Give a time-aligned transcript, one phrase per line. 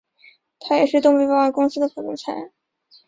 [0.59, 2.33] 他也是东北保安公司的副总裁。